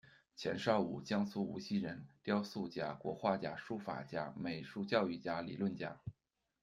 [0.35, 5.99] 钱绍武，江苏无锡人，雕塑家，国画家，书法家，美术教育家，理论家。